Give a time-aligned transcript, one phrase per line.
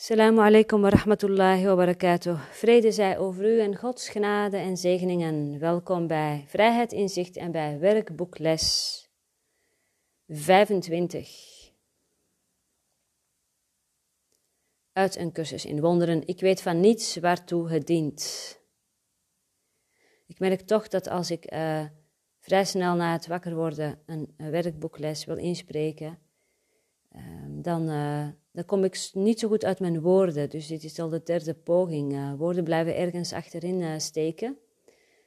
[0.00, 2.40] Assalamu alaikum wa rahmatullahi wa barakatuh.
[2.50, 5.58] Vrede zij over u en Gods genade en zegeningen.
[5.58, 9.08] Welkom bij Vrijheid Inzicht en bij werkboekles
[10.28, 11.72] 25.
[14.92, 16.26] Uit een cursus in wonderen.
[16.26, 18.58] Ik weet van niets waartoe het dient.
[20.26, 21.84] Ik merk toch dat als ik uh,
[22.38, 26.18] vrij snel na het wakker worden een, een werkboekles wil inspreken,
[27.12, 27.88] uh, dan...
[27.88, 30.50] Uh, dan kom ik niet zo goed uit mijn woorden.
[30.50, 32.12] Dus dit is al de derde poging.
[32.12, 34.58] Uh, woorden blijven ergens achterin uh, steken.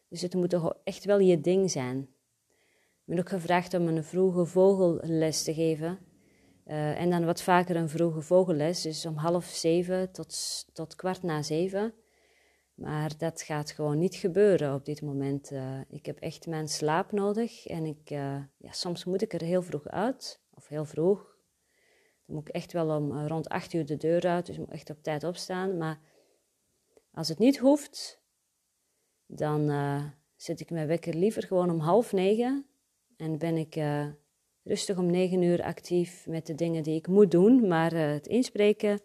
[0.09, 1.99] Dus het moet toch echt wel je ding zijn.
[1.99, 5.99] Ik ben ook gevraagd om een vroege vogelles te geven.
[6.65, 11.23] Uh, en dan wat vaker een vroege vogelles, dus om half zeven tot, tot kwart
[11.23, 11.93] na zeven.
[12.73, 15.51] Maar dat gaat gewoon niet gebeuren op dit moment.
[15.89, 19.87] ik heb echt mijn slaap nodig en ik, ja, soms moet ik er heel vroeg
[19.87, 21.32] uit, of heel vroeg.
[22.25, 24.61] Dan moet ik echt wel om eh, rond 8 uur de deur uit, dus ik
[24.61, 25.77] moet echt op tijd opstaan.
[25.77, 25.99] Maar
[27.11, 28.21] als het niet hoeft,
[29.25, 30.03] dan uh,
[30.35, 32.65] zet ik mijn wekker liever gewoon om half negen.
[33.17, 34.07] En ben ik uh,
[34.63, 37.67] rustig om negen uur actief met de dingen die ik moet doen.
[37.67, 39.01] Maar het inspreken,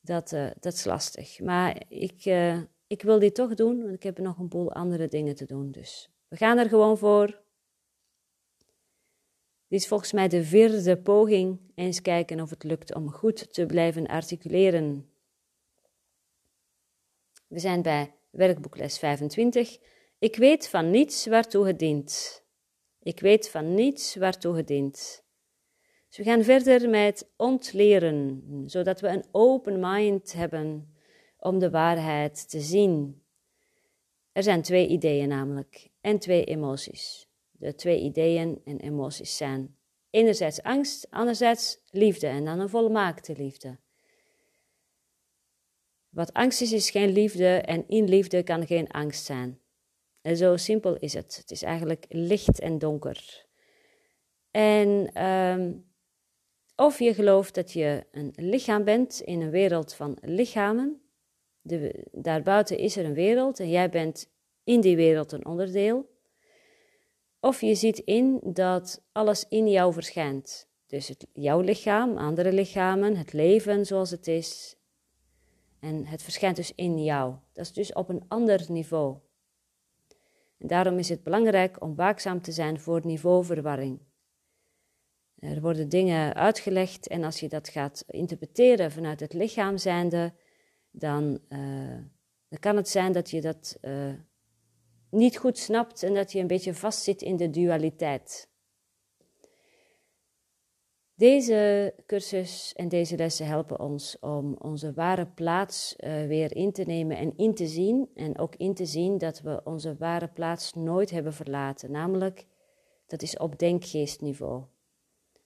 [0.00, 0.28] dat,
[0.60, 1.40] dat is lastig.
[1.40, 2.24] Maar ik,
[2.86, 5.70] ik wil dit toch doen, want ik heb nog een boel andere dingen te doen.
[5.70, 7.41] Dus we gaan er gewoon voor.
[9.72, 11.60] Dit is volgens mij de vierde poging.
[11.74, 15.10] Eens kijken of het lukt om goed te blijven articuleren.
[17.46, 19.78] We zijn bij werkboekles 25.
[20.18, 22.44] Ik weet van niets waartoe het dient.
[23.02, 25.24] Ik weet van niets waartoe het dient.
[26.08, 30.94] Dus we gaan verder met ontleren, zodat we een open mind hebben
[31.38, 33.22] om de waarheid te zien.
[34.32, 37.30] Er zijn twee ideeën namelijk en twee emoties
[37.62, 39.76] de twee ideeën en emoties zijn.
[40.10, 43.78] Enerzijds angst, anderzijds liefde en dan een volmaakte liefde.
[46.08, 49.60] Wat angst is, is geen liefde en in liefde kan geen angst zijn.
[50.20, 51.36] En zo simpel is het.
[51.36, 53.46] Het is eigenlijk licht en donker.
[54.50, 55.92] En um,
[56.76, 61.02] of je gelooft dat je een lichaam bent in een wereld van lichamen.
[62.12, 64.32] Daarbuiten is er een wereld en jij bent
[64.64, 66.11] in die wereld een onderdeel.
[67.44, 70.68] Of je ziet in dat alles in jou verschijnt.
[70.86, 74.76] Dus het, jouw lichaam, andere lichamen, het leven zoals het is.
[75.80, 77.34] En het verschijnt dus in jou.
[77.52, 79.18] Dat is dus op een ander niveau.
[80.58, 84.00] En daarom is het belangrijk om waakzaam te zijn voor niveauverwarring.
[85.38, 90.32] Er worden dingen uitgelegd en als je dat gaat interpreteren vanuit het lichaam zijnde,
[90.90, 91.98] dan, uh,
[92.48, 94.14] dan kan het zijn dat je dat uh,
[95.12, 98.50] niet goed snapt en dat je een beetje vastzit in de dualiteit.
[101.14, 106.82] Deze cursus en deze lessen helpen ons om onze ware plaats uh, weer in te
[106.82, 108.10] nemen en in te zien.
[108.14, 111.90] En ook in te zien dat we onze ware plaats nooit hebben verlaten.
[111.90, 112.46] Namelijk,
[113.06, 114.64] dat is op denkgeestniveau.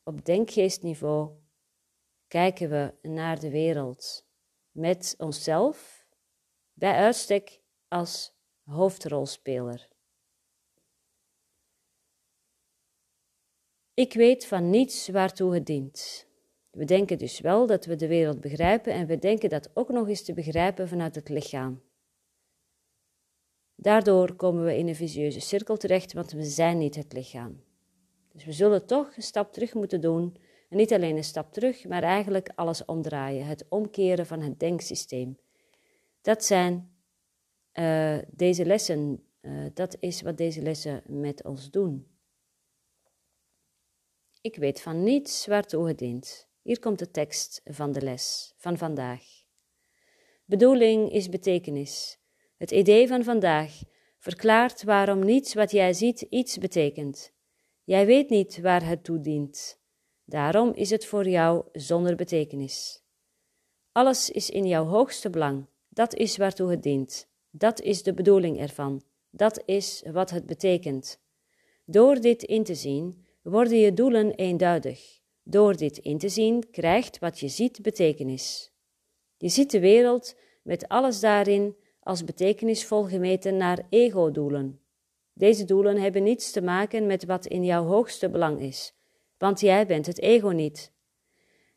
[0.05, 1.31] Op denkgeestniveau
[2.29, 4.27] kijken we naar de wereld
[4.71, 6.07] met onszelf,
[6.73, 8.36] bij uitstek als
[8.67, 9.89] hoofdrolspeler.
[13.95, 16.27] Ik weet van niets waartoe het dient.
[16.71, 20.09] We denken dus wel dat we de wereld begrijpen en we denken dat ook nog
[20.09, 21.83] eens te begrijpen vanuit het lichaam.
[23.75, 27.63] Daardoor komen we in een visieuze cirkel terecht, want we zijn niet het lichaam.
[28.33, 30.37] Dus we zullen toch een stap terug moeten doen.
[30.69, 33.47] En niet alleen een stap terug, maar eigenlijk alles omdraaien.
[33.47, 35.39] Het omkeren van het denksysteem.
[36.21, 36.96] Dat zijn
[37.79, 42.07] uh, deze lessen, uh, dat is wat deze lessen met ons doen.
[44.41, 46.49] Ik weet van niets waartoe het dient.
[46.63, 49.23] Hier komt de tekst van de les van vandaag.
[50.45, 52.19] Bedoeling is betekenis.
[52.57, 53.81] Het idee van vandaag
[54.19, 57.33] verklaart waarom niets wat jij ziet iets betekent.
[57.85, 59.81] Jij weet niet waar het toe dient.
[60.25, 63.03] Daarom is het voor jou zonder betekenis.
[63.93, 65.67] Alles is in jouw hoogste belang.
[65.89, 67.29] Dat is waartoe het dient.
[67.59, 69.03] Dat is de bedoeling ervan.
[69.31, 71.21] Dat is wat het betekent.
[71.85, 75.21] Door dit in te zien, worden je doelen eenduidig.
[75.43, 78.73] Door dit in te zien, krijgt wat je ziet betekenis.
[79.37, 84.81] Je ziet de wereld met alles daarin als betekenisvol gemeten naar ego-doelen.
[85.33, 88.95] Deze doelen hebben niets te maken met wat in jouw hoogste belang is,
[89.39, 90.93] want jij bent het ego niet.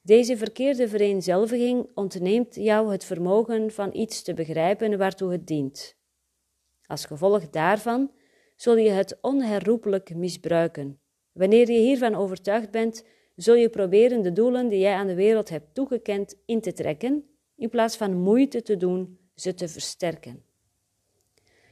[0.09, 5.95] Deze verkeerde vereenzelviging ontneemt jou het vermogen van iets te begrijpen waartoe het dient.
[6.85, 8.11] Als gevolg daarvan
[8.55, 10.99] zul je het onherroepelijk misbruiken.
[11.31, 15.49] Wanneer je hiervan overtuigd bent, zul je proberen de doelen die jij aan de wereld
[15.49, 20.43] hebt toegekend in te trekken, in plaats van moeite te doen ze te versterken.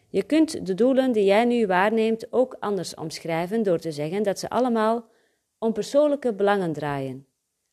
[0.09, 4.39] Je kunt de doelen die jij nu waarneemt ook anders omschrijven door te zeggen dat
[4.39, 5.09] ze allemaal
[5.57, 7.26] om persoonlijke belangen draaien.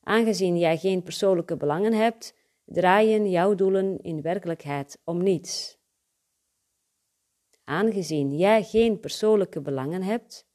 [0.05, 2.35] Aangezien jij geen persoonlijke belangen hebt,
[2.65, 5.79] draaien jouw doelen in werkelijkheid om niets.
[7.65, 10.47] Aangezien jij geen persoonlijke belangen hebt,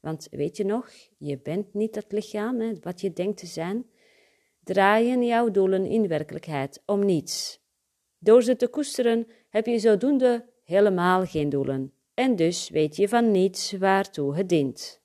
[0.00, 3.90] want weet je nog, je bent niet dat lichaam, hè, wat je denkt te zijn,
[4.62, 7.64] draaien jouw doelen in werkelijkheid om niets.
[8.18, 13.30] Door ze te koesteren heb je zodoende helemaal geen doelen en dus weet je van
[13.30, 15.04] niets waartoe het dient.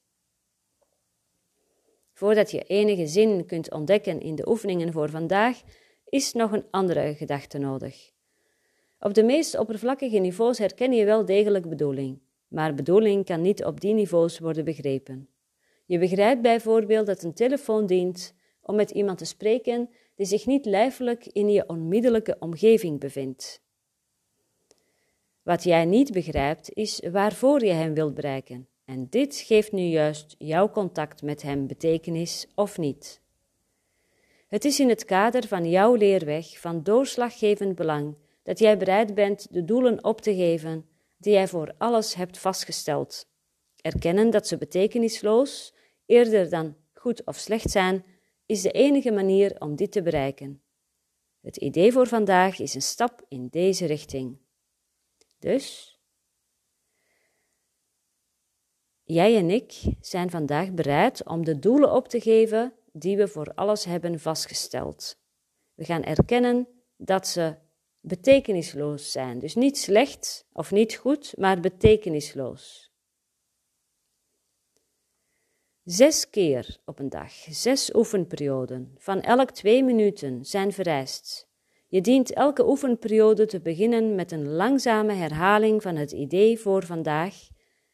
[2.21, 5.61] Voordat je enige zin kunt ontdekken in de oefeningen voor vandaag,
[6.05, 8.11] is nog een andere gedachte nodig.
[8.99, 13.81] Op de meest oppervlakkige niveaus herken je wel degelijk bedoeling, maar bedoeling kan niet op
[13.81, 15.29] die niveaus worden begrepen.
[15.85, 20.65] Je begrijpt bijvoorbeeld dat een telefoon dient om met iemand te spreken die zich niet
[20.65, 23.61] lijfelijk in je onmiddellijke omgeving bevindt.
[25.43, 28.70] Wat jij niet begrijpt is waarvoor je hem wilt bereiken.
[28.91, 33.21] En dit geeft nu juist jouw contact met hem betekenis of niet.
[34.47, 39.47] Het is in het kader van jouw leerweg van doorslaggevend belang dat jij bereid bent
[39.53, 40.85] de doelen op te geven
[41.17, 43.29] die jij voor alles hebt vastgesteld.
[43.81, 45.73] Erkennen dat ze betekenisloos,
[46.05, 48.05] eerder dan goed of slecht zijn,
[48.45, 50.61] is de enige manier om dit te bereiken.
[51.41, 54.37] Het idee voor vandaag is een stap in deze richting.
[55.39, 55.90] Dus,
[59.11, 63.51] jij en ik zijn vandaag bereid om de doelen op te geven die we voor
[63.55, 65.19] alles hebben vastgesteld.
[65.73, 66.67] We gaan erkennen
[66.97, 67.55] dat ze
[67.99, 69.39] betekenisloos zijn.
[69.39, 72.91] Dus niet slecht of niet goed, maar betekenisloos.
[75.83, 81.49] Zes keer op een dag, zes oefenperioden van elk twee minuten zijn vereist.
[81.87, 87.49] Je dient elke oefenperiode te beginnen met een langzame herhaling van het idee voor vandaag,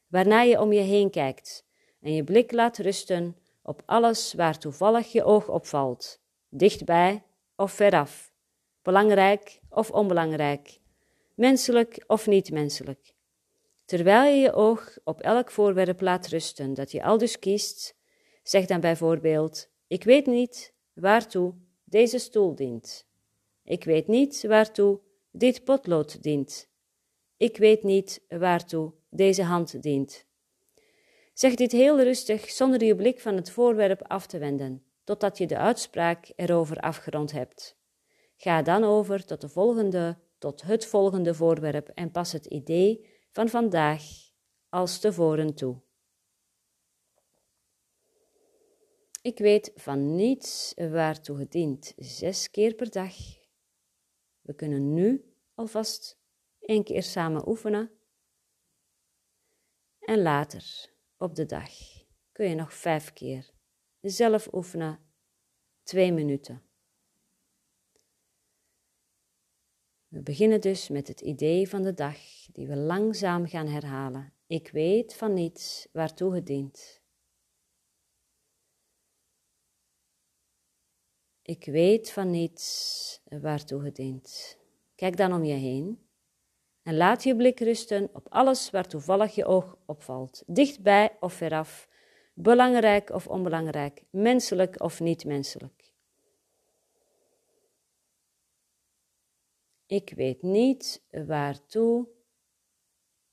[0.07, 1.65] waarna je om je heen kijkt
[2.01, 6.19] en je blik laat rusten op alles waar toevallig je oog opvalt,
[6.49, 7.23] dichtbij
[7.55, 8.33] of veraf,
[8.81, 10.79] belangrijk of onbelangrijk,
[11.35, 13.15] menselijk of niet menselijk.
[13.85, 17.95] Terwijl je je oog op elk voorwerp laat rusten dat je al dus kiest,
[18.43, 23.07] zeg dan bijvoorbeeld: Ik weet niet waartoe deze stoel dient.
[23.63, 24.99] Ik weet niet waartoe
[25.31, 26.69] dit potlood dient.
[27.37, 30.25] Ik weet niet waartoe deze hand dient.
[31.33, 35.47] Zeg dit heel rustig zonder je blik van het voorwerp af te wenden, totdat je
[35.47, 37.77] de uitspraak erover afgerond hebt.
[38.35, 43.49] Ga dan over tot, de volgende, tot het volgende voorwerp en pas het idee van
[43.49, 44.03] vandaag
[44.69, 45.81] als tevoren toe.
[49.21, 53.15] Ik weet van niets waartoe het dient, zes keer per dag.
[54.41, 56.19] We kunnen nu alvast
[56.59, 57.96] één keer samen oefenen.
[60.07, 61.69] En later, op de dag,
[62.31, 63.51] kun je nog vijf keer
[64.01, 64.99] zelf oefenen,
[65.83, 66.63] twee minuten.
[70.07, 72.17] We beginnen dus met het idee van de dag,
[72.51, 74.33] die we langzaam gaan herhalen.
[74.45, 77.01] Ik weet van niets waartoe het dient.
[81.41, 84.57] Ik weet van niets waartoe het dient.
[84.95, 86.06] Kijk dan om je heen
[86.87, 91.89] en laat je blik rusten op alles waar toevallig je oog opvalt, dichtbij of veraf,
[92.33, 95.93] belangrijk of onbelangrijk, menselijk of niet menselijk.
[99.85, 102.07] Ik weet niet waartoe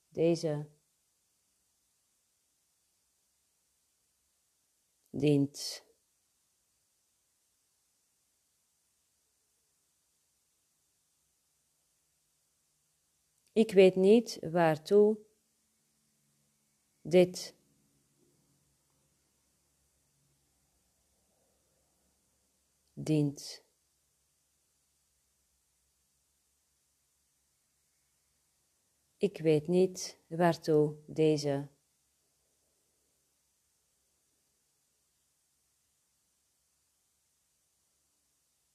[0.09, 0.67] deze
[5.11, 5.84] dient.
[13.55, 15.19] Ik weet niet waartoe
[17.03, 17.55] dit
[22.93, 23.65] dient.
[29.17, 31.69] Ik weet niet waartoe deze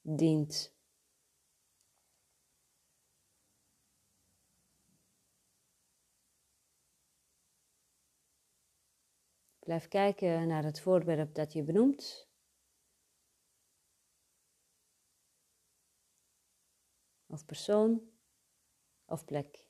[0.02, 0.79] dient.
[9.60, 12.28] Blijf kijken naar het voorwerp dat je benoemt.
[17.26, 18.10] Of persoon
[19.04, 19.68] of plek.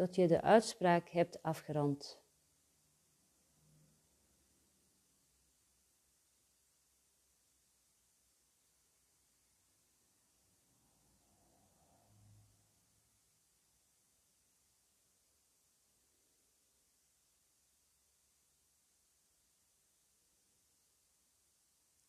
[0.00, 2.22] tot je de uitspraak hebt afgerond.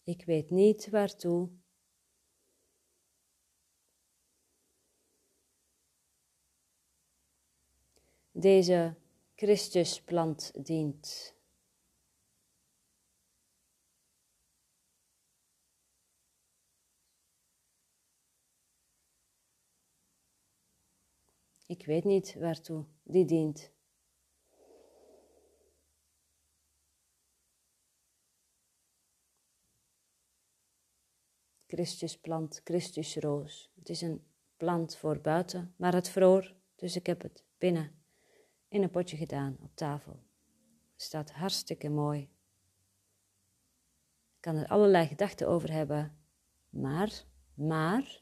[0.04, 1.50] Ik weet niet waartoe.
[8.32, 8.96] Deze
[9.36, 11.36] Christusplant dient.
[21.66, 23.72] Ik weet niet waartoe die dient.
[31.72, 33.72] Christusplant, Christusroos.
[33.76, 34.24] Het is een
[34.58, 37.92] plant voor buiten, maar het vroor, dus ik heb het binnen
[38.68, 40.20] in een potje gedaan op tafel.
[40.94, 42.22] Het staat hartstikke mooi.
[44.36, 46.18] Ik kan er allerlei gedachten over hebben,
[46.70, 48.22] maar, maar,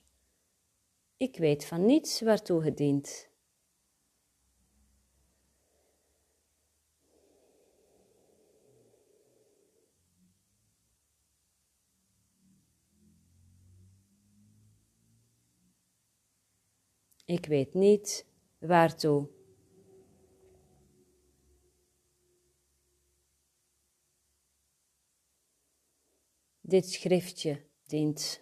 [1.17, 3.28] ik weet van niets waartoe het dient.
[17.29, 18.25] Ik weet niet
[18.59, 19.27] waartoe.
[26.61, 28.41] Dit schriftje dient.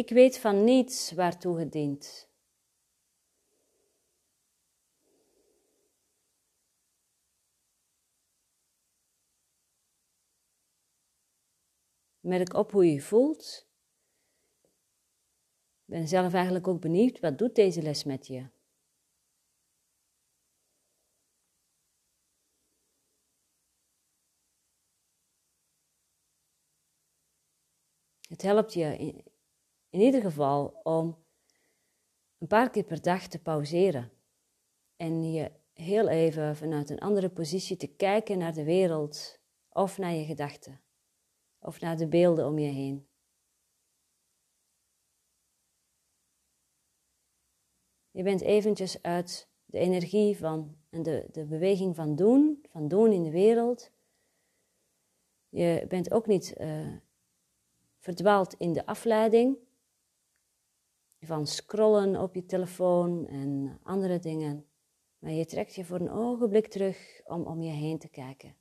[0.00, 2.28] Ik weet van niets waartoe het dient.
[12.20, 13.68] Merk op hoe je je voelt.
[15.84, 18.48] Ik ben zelf eigenlijk ook benieuwd, wat doet deze les met je?
[28.28, 29.29] Het helpt je
[29.90, 31.24] in, ieder geval om
[32.38, 34.12] een paar keer per dag te pauzeren
[34.96, 40.12] en je heel even vanuit een andere positie te kijken naar de wereld of naar
[40.12, 40.80] je gedachten
[41.58, 43.08] of naar de beelden om je heen.
[48.10, 53.12] Je bent eventjes uit de energie van en de, de beweging van doen, van doen
[53.12, 53.90] in de wereld.
[55.48, 56.96] Je bent ook niet uh,
[57.98, 59.58] verdwaald in de afleiding
[61.20, 64.64] van scrollen op je telefoon en andere dingen.
[65.18, 68.54] Maar je trekt je voor een ogenblik terug om om je heen te kijken.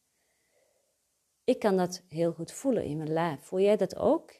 [1.44, 3.42] Ik kan dat heel goed voelen in mijn lijf.
[3.42, 4.32] Voel jij dat ook?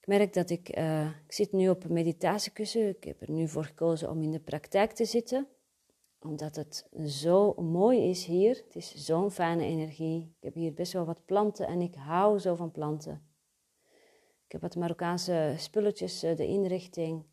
[0.00, 2.88] Ik merk dat ik, uh, ik zit nu op een meditatiekussen.
[2.88, 5.46] Ik heb er nu voor gekozen om in de praktijk te zitten.
[6.18, 8.62] Omdat het zo mooi is hier.
[8.64, 10.34] Het is zo'n fijne energie.
[10.38, 13.29] Ik heb hier best wel wat planten en ik hou zo van planten.
[14.50, 17.24] Ik heb wat Marokkaanse spulletjes, eh, de inrichting.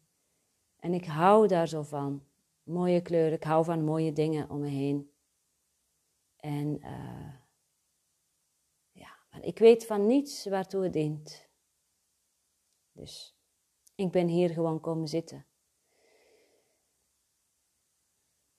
[0.80, 2.24] En ik hou daar zo van.
[2.64, 5.12] Mooie kleuren, ik hou van mooie dingen om me heen.
[6.36, 7.34] En uh,
[8.92, 11.50] ja, maar ik weet van niets waartoe het dient.
[12.92, 13.38] Dus
[13.96, 15.46] ik ben hier gewoon komen zitten.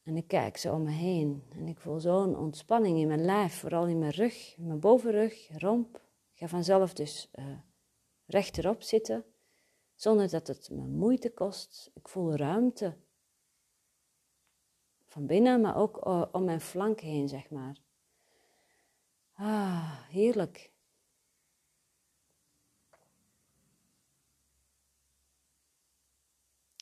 [0.03, 3.55] En ik kijk zo om me heen en ik voel zo'n ontspanning in mijn lijf,
[3.55, 5.97] vooral in mijn rug, mijn bovenrug, romp.
[6.33, 7.59] Ik ga vanzelf dus uh,
[8.28, 9.25] rechterop zitten,
[9.94, 11.90] zonder dat het me moeite kost.
[11.94, 12.97] Ik voel ruimte.
[15.06, 17.76] Van binnen, maar ook om mijn flank heen, zeg maar.
[19.32, 20.73] Ah, heerlijk.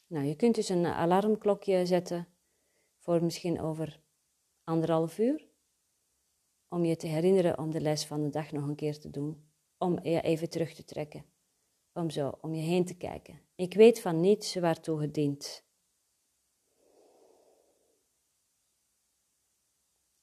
[0.06, 2.28] Nou, je kunt dus een alarmklokje zetten
[2.98, 4.00] voor misschien over
[4.64, 5.48] anderhalf uur.
[6.68, 9.50] Om je te herinneren om de les van de dag nog een keer te doen.
[9.78, 11.24] Om je even terug te trekken
[11.96, 13.40] om zo om je heen te kijken.
[13.54, 15.64] Ik weet van niets waartoe het dient.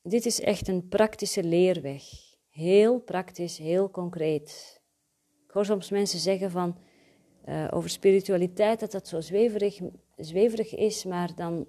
[0.01, 2.03] Dit is echt een praktische leerweg.
[2.49, 4.81] Heel praktisch, heel concreet.
[5.45, 6.77] Ik hoor soms mensen zeggen van,
[7.45, 9.79] uh, over spiritualiteit dat dat zo zweverig,
[10.15, 11.67] zweverig is, maar dan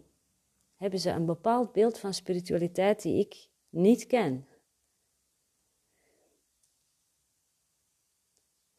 [0.76, 4.46] hebben ze een bepaald beeld van spiritualiteit die ik niet ken.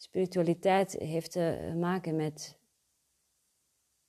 [0.05, 2.57] Spiritualiteit heeft te maken met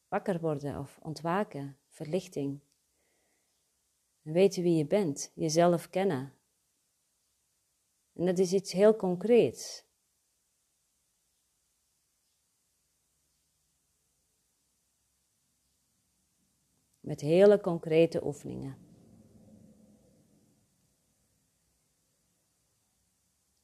[0.08, 2.60] wakker worden of ontwaken, verlichting.
[4.22, 6.32] Weten wie je bent, jezelf kennen.
[8.12, 9.84] En dat is iets heel concreets.
[17.00, 18.76] Met hele concrete oefeningen.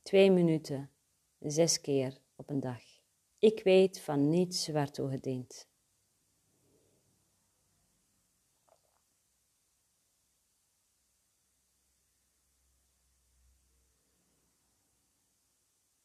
[0.03, 0.91] twee minuten,
[1.39, 2.83] zes keer op een dag.
[3.39, 5.69] Ik weet van niets waartoe het dient.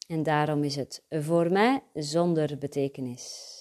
[0.08, 3.56] En daarom is het voor mij zonder betekenis.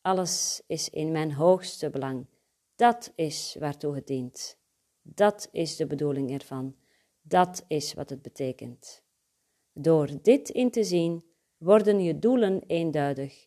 [0.00, 2.26] Alles is in mijn hoogste belang.
[2.76, 4.58] Dat is waartoe het dient.
[5.02, 6.76] Dat is de bedoeling ervan.
[7.22, 9.02] Dat is wat het betekent.
[9.80, 11.24] Door dit in te zien,
[11.56, 13.46] worden je doelen eenduidig.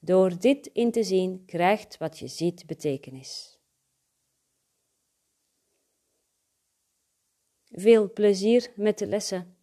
[0.00, 3.60] Door dit in te zien, krijgt wat je ziet betekenis.
[7.64, 9.56] Veel plezier met de lessen,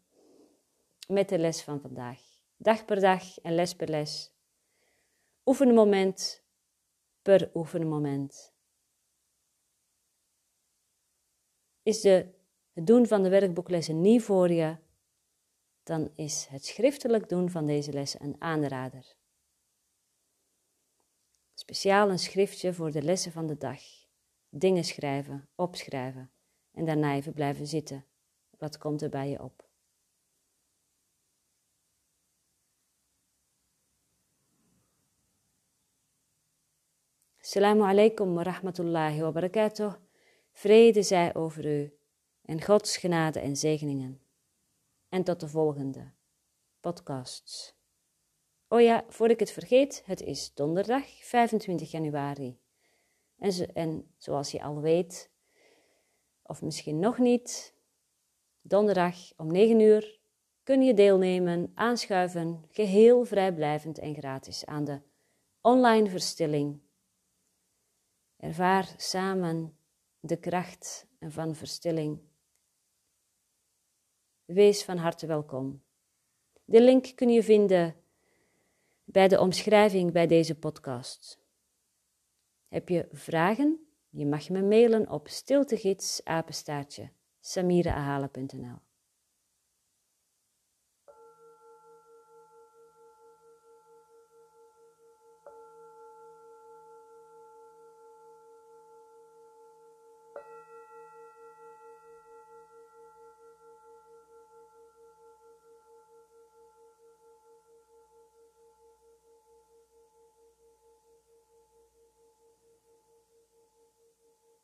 [1.08, 2.22] met de les van vandaag.
[2.56, 4.32] Dag per dag en les per les.
[5.46, 6.44] Oefenmoment
[7.22, 8.54] per oefenmoment.
[11.84, 12.34] Is de,
[12.74, 14.86] het doen van de werkboeklessen niet voor je,
[15.88, 19.16] dan is het schriftelijk doen van deze lessen een aanrader.
[21.54, 23.82] Speciaal een schriftje voor de lessen van de dag.
[24.50, 26.32] Dingen schrijven, opschrijven
[26.72, 28.06] en daarna even blijven zitten.
[28.58, 29.70] Wat komt er bij je op?
[37.40, 39.94] Assalamu alaikum wa rahmatullahi wa barakatuh.
[40.52, 41.98] Vrede zij over u
[42.42, 44.27] en Gods genade en zegeningen.
[45.10, 46.12] En tot de volgende
[46.80, 47.76] podcasts.
[48.68, 52.60] Oh ja, voor ik het vergeet, het is donderdag 25 januari.
[53.38, 55.32] En, en zoals je al weet,
[56.44, 57.76] of misschien nog niet,
[58.62, 60.20] donderdag om 9 uur
[60.64, 65.02] kun je deelnemen, aanschuiven, geheel vrijblijvend en gratis aan de
[65.62, 66.86] online verstilling
[68.38, 69.78] Ervaar samen
[70.20, 72.20] de kracht van verstilling.
[74.48, 75.84] Wees van harte welkom.
[76.66, 77.96] De link kun je vinden
[79.04, 81.40] bij de omschrijving bij deze podcast.
[82.68, 83.88] Heb je vragen?
[84.10, 86.24] Je mag me mailen op stiltegids